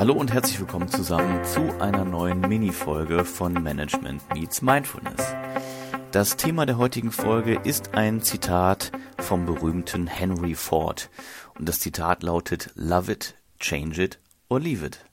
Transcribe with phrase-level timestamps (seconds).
[0.00, 5.34] Hallo und herzlich willkommen zusammen zu einer neuen Mini-Folge von Management Meets Mindfulness.
[6.10, 11.10] Das Thema der heutigen Folge ist ein Zitat vom berühmten Henry Ford.
[11.58, 14.18] Und das Zitat lautet Love it, change it
[14.48, 15.04] or leave it.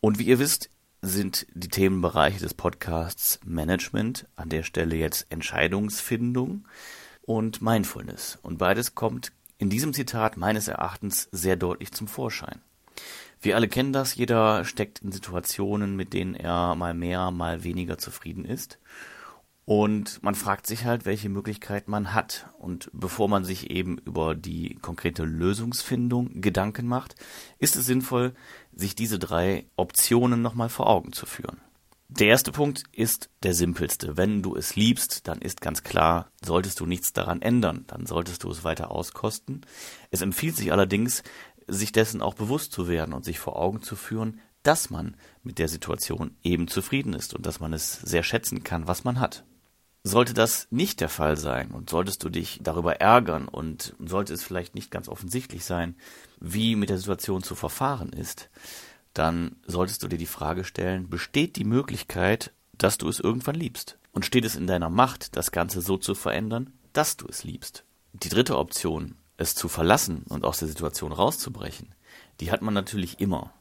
[0.00, 0.70] Und wie ihr wisst,
[1.02, 6.68] sind die Themenbereiche des Podcasts Management, an der Stelle jetzt Entscheidungsfindung
[7.22, 8.38] und Mindfulness.
[8.42, 12.60] Und beides kommt in diesem Zitat meines Erachtens sehr deutlich zum Vorschein.
[13.40, 17.96] Wir alle kennen das, jeder steckt in Situationen, mit denen er mal mehr, mal weniger
[17.96, 18.78] zufrieden ist.
[19.64, 22.48] Und man fragt sich halt, welche Möglichkeiten man hat.
[22.58, 27.14] Und bevor man sich eben über die konkrete Lösungsfindung Gedanken macht,
[27.58, 28.34] ist es sinnvoll,
[28.74, 31.60] sich diese drei Optionen nochmal vor Augen zu führen.
[32.08, 34.16] Der erste Punkt ist der simpelste.
[34.16, 38.42] Wenn du es liebst, dann ist ganz klar, solltest du nichts daran ändern, dann solltest
[38.42, 39.64] du es weiter auskosten.
[40.10, 41.22] Es empfiehlt sich allerdings,
[41.70, 45.58] sich dessen auch bewusst zu werden und sich vor Augen zu führen, dass man mit
[45.58, 49.44] der Situation eben zufrieden ist und dass man es sehr schätzen kann, was man hat.
[50.02, 54.42] Sollte das nicht der Fall sein und solltest du dich darüber ärgern und sollte es
[54.42, 55.94] vielleicht nicht ganz offensichtlich sein,
[56.40, 58.48] wie mit der Situation zu verfahren ist,
[59.12, 63.98] dann solltest du dir die Frage stellen, besteht die Möglichkeit, dass du es irgendwann liebst?
[64.12, 67.84] Und steht es in deiner Macht, das Ganze so zu verändern, dass du es liebst?
[68.12, 71.94] Die dritte Option, es zu verlassen und aus der Situation rauszubrechen,
[72.40, 73.52] die hat man natürlich immer.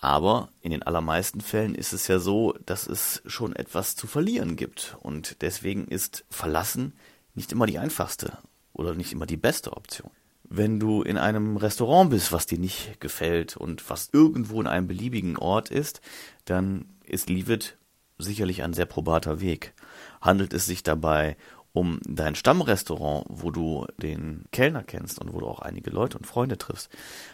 [0.00, 4.56] Aber in den allermeisten Fällen ist es ja so, dass es schon etwas zu verlieren
[4.56, 4.96] gibt.
[5.00, 6.92] Und deswegen ist Verlassen
[7.34, 8.36] nicht immer die einfachste
[8.74, 10.10] oder nicht immer die beste Option.
[10.42, 14.88] Wenn du in einem Restaurant bist, was dir nicht gefällt und was irgendwo in einem
[14.88, 16.02] beliebigen Ort ist,
[16.44, 17.78] dann ist Leave It
[18.18, 19.74] sicherlich ein sehr probater Weg.
[20.20, 21.36] Handelt es sich dabei
[21.74, 26.24] um dein Stammrestaurant, wo du den Kellner kennst und wo du auch einige Leute und
[26.24, 26.88] Freunde triffst,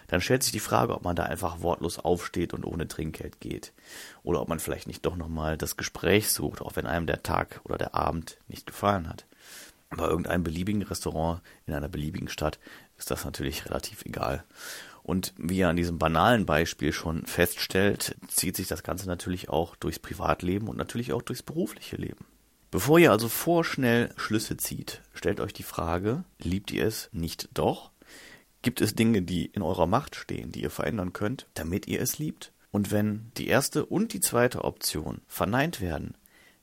[0.08, 3.74] dann stellt sich die Frage, ob man da einfach wortlos aufsteht und ohne Trinkgeld geht.
[4.22, 7.60] Oder ob man vielleicht nicht doch nochmal das Gespräch sucht, auch wenn einem der Tag
[7.64, 9.26] oder der Abend nicht gefallen hat.
[9.90, 12.58] Bei irgendeinem beliebigen Restaurant in einer beliebigen Stadt
[12.96, 14.42] ist das natürlich relativ egal.
[15.02, 19.76] Und wie er an diesem banalen Beispiel schon feststellt, zieht sich das Ganze natürlich auch
[19.76, 22.24] durchs Privatleben und natürlich auch durchs berufliche Leben.
[22.70, 27.90] Bevor ihr also vorschnell Schlüsse zieht, stellt euch die Frage, liebt ihr es nicht doch?
[28.62, 32.18] Gibt es Dinge, die in eurer Macht stehen, die ihr verändern könnt, damit ihr es
[32.18, 32.52] liebt?
[32.70, 36.16] Und wenn die erste und die zweite Option verneint werden,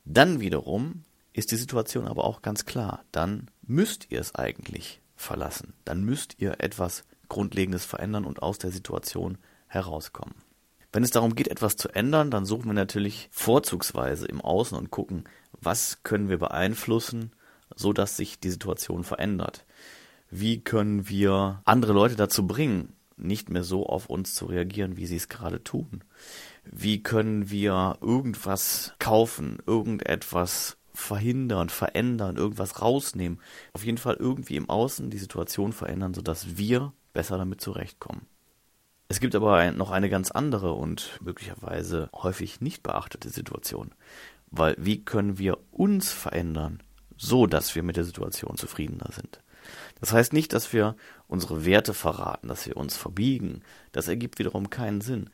[0.05, 1.03] dann wiederum
[1.33, 3.03] ist die Situation aber auch ganz klar.
[3.11, 5.73] Dann müsst ihr es eigentlich verlassen.
[5.83, 10.35] Dann müsst ihr etwas Grundlegendes verändern und aus der Situation herauskommen.
[10.91, 14.89] Wenn es darum geht, etwas zu ändern, dann suchen wir natürlich vorzugsweise im Außen und
[14.89, 17.31] gucken, was können wir beeinflussen,
[17.75, 19.65] so dass sich die Situation verändert.
[20.29, 25.05] Wie können wir andere Leute dazu bringen, nicht mehr so auf uns zu reagieren, wie
[25.05, 26.03] sie es gerade tun?
[26.63, 33.39] Wie können wir irgendwas kaufen, irgendetwas verhindern, verändern, irgendwas rausnehmen?
[33.73, 38.27] Auf jeden Fall irgendwie im Außen die Situation verändern, sodass wir besser damit zurechtkommen.
[39.09, 43.91] Es gibt aber noch eine ganz andere und möglicherweise häufig nicht beachtete Situation.
[44.51, 46.83] Weil wie können wir uns verändern,
[47.17, 49.41] so dass wir mit der Situation zufriedener sind?
[49.99, 50.95] Das heißt nicht, dass wir
[51.27, 53.61] unsere Werte verraten, dass wir uns verbiegen.
[53.91, 55.29] Das ergibt wiederum keinen Sinn.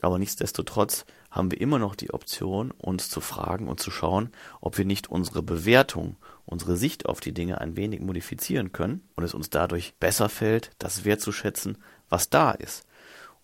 [0.00, 4.78] Aber nichtsdestotrotz haben wir immer noch die Option, uns zu fragen und zu schauen, ob
[4.78, 9.34] wir nicht unsere Bewertung, unsere Sicht auf die Dinge ein wenig modifizieren können und es
[9.34, 11.78] uns dadurch besser fällt, das wertzuschätzen,
[12.08, 12.86] was da ist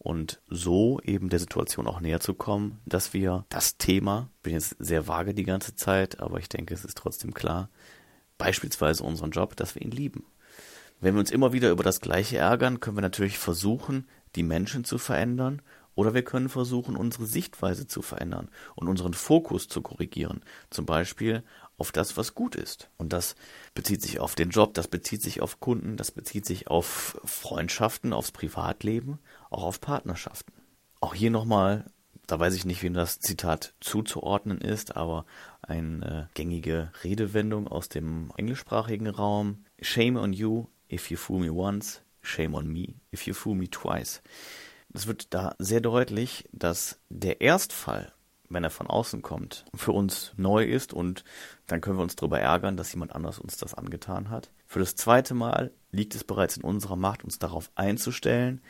[0.02, 4.76] und so eben der Situation auch näher zu kommen, dass wir das Thema, bin jetzt
[4.80, 7.68] sehr vage die ganze Zeit, aber ich denke, es ist trotzdem klar,
[8.36, 10.24] beispielsweise unseren Job, dass wir ihn lieben.
[11.00, 14.84] Wenn wir uns immer wieder über das Gleiche ärgern, können wir natürlich versuchen, die Menschen
[14.84, 15.62] zu verändern
[15.94, 20.42] oder wir können versuchen, unsere Sichtweise zu verändern und unseren Fokus zu korrigieren.
[20.70, 21.42] Zum Beispiel
[21.76, 22.90] auf das, was gut ist.
[22.96, 23.34] Und das
[23.74, 28.12] bezieht sich auf den Job, das bezieht sich auf Kunden, das bezieht sich auf Freundschaften,
[28.12, 29.18] aufs Privatleben,
[29.50, 30.52] auch auf Partnerschaften.
[31.00, 31.90] Auch hier nochmal,
[32.26, 35.26] da weiß ich nicht, wem das Zitat zuzuordnen ist, aber
[35.60, 39.64] eine gängige Redewendung aus dem englischsprachigen Raum.
[39.80, 43.68] Shame on you if you fool me once, shame on me if you fool me
[43.68, 44.22] twice.
[44.94, 48.12] Es wird da sehr deutlich, dass der Erstfall
[48.52, 51.24] wenn er von außen kommt, für uns neu ist und
[51.66, 54.50] dann können wir uns darüber ärgern, dass jemand anders uns das angetan hat.
[54.66, 58.60] Für das zweite Mal liegt es bereits in unserer Macht, uns darauf einzustellen,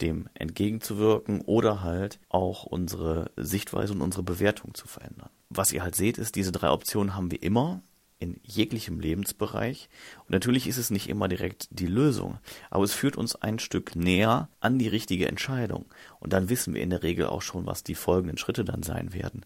[0.00, 5.30] dem entgegenzuwirken oder halt auch unsere Sichtweise und unsere Bewertung zu verändern.
[5.48, 7.82] Was ihr halt seht, ist, diese drei Optionen haben wir immer
[8.22, 9.88] in jeglichem Lebensbereich.
[10.20, 12.38] Und natürlich ist es nicht immer direkt die Lösung,
[12.70, 15.86] aber es führt uns ein Stück näher an die richtige Entscheidung.
[16.20, 19.12] Und dann wissen wir in der Regel auch schon, was die folgenden Schritte dann sein
[19.12, 19.44] werden.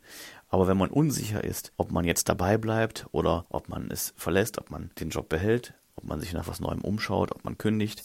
[0.49, 4.59] Aber wenn man unsicher ist, ob man jetzt dabei bleibt oder ob man es verlässt,
[4.59, 8.05] ob man den Job behält, ob man sich nach was Neuem umschaut, ob man kündigt,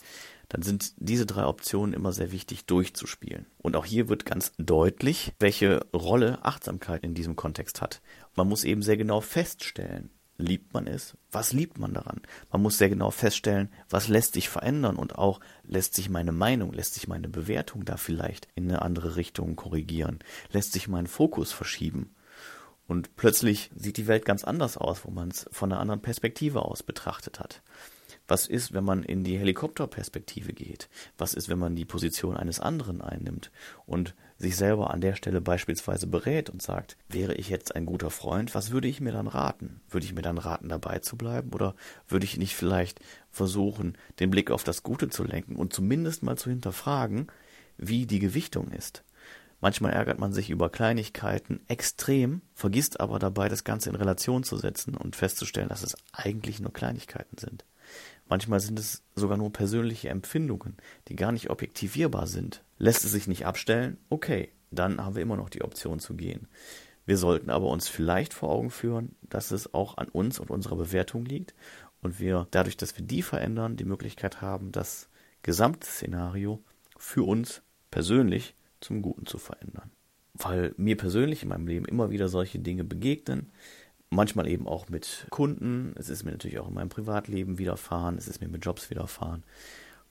[0.52, 3.46] dann sind diese drei Optionen immer sehr wichtig durchzuspielen.
[3.58, 8.02] Und auch hier wird ganz deutlich, welche Rolle Achtsamkeit in diesem Kontext hat.
[8.36, 10.10] Man muss eben sehr genau feststellen,
[10.42, 11.16] liebt man es?
[11.32, 12.22] Was liebt man daran?
[12.52, 16.74] Man muss sehr genau feststellen, was lässt sich verändern und auch lässt sich meine Meinung,
[16.74, 20.20] lässt sich meine Bewertung da vielleicht in eine andere Richtung korrigieren,
[20.52, 22.16] lässt sich mein Fokus verschieben.
[22.88, 26.66] Und plötzlich sieht die Welt ganz anders aus, wo man es von einer anderen Perspektive
[26.66, 27.62] aus betrachtet hat.
[28.28, 30.90] Was ist, wenn man in die Helikopterperspektive geht?
[31.18, 33.52] Was ist, wenn man die Position eines anderen einnimmt
[33.86, 38.10] und sich selber an der Stelle beispielsweise berät und sagt, wäre ich jetzt ein guter
[38.10, 39.82] Freund, was würde ich mir dann raten?
[39.90, 41.76] Würde ich mir dann raten, dabei zu bleiben oder
[42.08, 43.00] würde ich nicht vielleicht
[43.30, 47.28] versuchen, den Blick auf das Gute zu lenken und zumindest mal zu hinterfragen,
[47.78, 49.04] wie die Gewichtung ist?
[49.62, 54.58] Manchmal ärgert man sich über Kleinigkeiten extrem, vergisst aber dabei, das Ganze in Relation zu
[54.58, 57.64] setzen und festzustellen, dass es eigentlich nur Kleinigkeiten sind.
[58.28, 60.78] Manchmal sind es sogar nur persönliche Empfindungen,
[61.08, 62.64] die gar nicht objektivierbar sind.
[62.78, 63.98] Lässt es sich nicht abstellen?
[64.10, 66.48] Okay, dann haben wir immer noch die Option zu gehen.
[67.06, 70.78] Wir sollten aber uns vielleicht vor Augen führen, dass es auch an uns und unserer
[70.78, 71.54] Bewertung liegt
[72.02, 75.10] und wir dadurch, dass wir die verändern, die Möglichkeit haben, das
[75.44, 76.64] gesamte Szenario
[76.98, 79.92] für uns persönlich zum Guten zu verändern.
[80.34, 83.52] Weil mir persönlich in meinem Leben immer wieder solche Dinge begegnen,
[84.12, 85.96] manchmal eben auch mit Kunden.
[85.98, 88.18] Es ist mir natürlich auch in meinem Privatleben widerfahren.
[88.18, 89.44] Es ist mir mit Jobs widerfahren.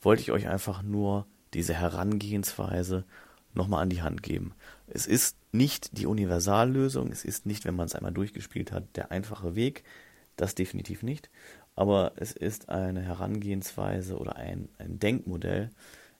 [0.00, 3.04] Wollte ich euch einfach nur diese Herangehensweise
[3.52, 4.54] nochmal an die Hand geben.
[4.86, 7.12] Es ist nicht die Universallösung.
[7.12, 9.84] Es ist nicht, wenn man es einmal durchgespielt hat, der einfache Weg.
[10.36, 11.28] Das definitiv nicht.
[11.76, 15.70] Aber es ist eine Herangehensweise oder ein, ein Denkmodell,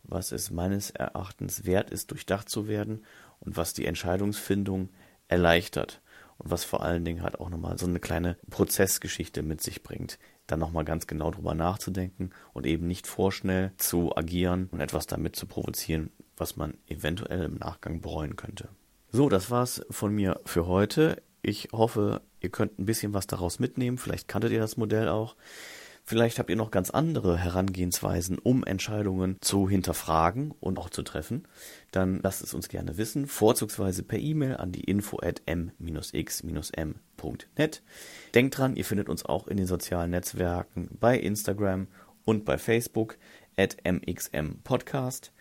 [0.02, 3.04] was es meines Erachtens wert ist, durchdacht zu werden
[3.40, 4.90] und was die Entscheidungsfindung
[5.28, 6.02] erleichtert
[6.40, 10.18] und was vor allen Dingen halt auch nochmal so eine kleine Prozessgeschichte mit sich bringt,
[10.46, 15.36] dann nochmal ganz genau drüber nachzudenken und eben nicht vorschnell zu agieren und etwas damit
[15.36, 18.68] zu provozieren, was man eventuell im Nachgang bereuen könnte.
[19.12, 21.22] So, das war's von mir für heute.
[21.42, 23.98] Ich hoffe, ihr könnt ein bisschen was daraus mitnehmen.
[23.98, 25.36] Vielleicht kanntet ihr das Modell auch.
[26.04, 31.46] Vielleicht habt ihr noch ganz andere Herangehensweisen, um Entscheidungen zu hinterfragen und auch zu treffen.
[31.92, 35.82] Dann lasst es uns gerne wissen, vorzugsweise per E-Mail an die info at m-x-m.net.
[38.34, 41.86] Denkt dran, ihr findet uns auch in den sozialen Netzwerken bei Instagram
[42.24, 43.16] und bei Facebook
[43.56, 45.32] at mxmpodcast.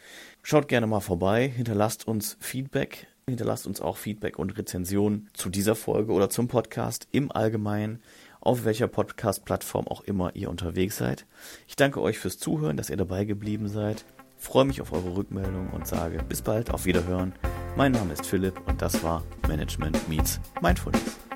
[0.44, 5.76] Schaut gerne mal vorbei, hinterlasst uns Feedback, hinterlasst uns auch Feedback und Rezensionen zu dieser
[5.76, 8.02] Folge oder zum Podcast im Allgemeinen
[8.42, 11.26] auf welcher Podcast-Plattform auch immer ihr unterwegs seid.
[11.68, 14.06] Ich danke euch fürs Zuhören, dass ihr dabei geblieben seid.
[14.38, 17.34] Freue mich auf eure Rückmeldung und sage bis bald, auf Wiederhören.
[17.76, 21.29] Mein Name ist Philipp und das war Management Meets Mindfulness.